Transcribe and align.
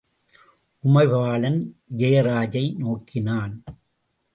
உமைபாலன், 0.83 1.59
ஜெயராஜை 1.97 2.75
நோக்கினான். 2.75 3.63